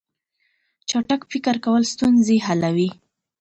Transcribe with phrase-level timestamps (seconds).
[0.89, 2.89] چټک فکر کول ستونزې حلوي.